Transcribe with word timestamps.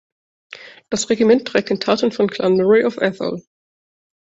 Das 0.89 1.11
Regiment 1.11 1.47
trägt 1.47 1.69
den 1.69 1.79
Tartan 1.79 2.11
von 2.11 2.27
Clan 2.27 2.57
Murray 2.57 2.85
of 2.85 2.99
Atholl. 2.99 3.43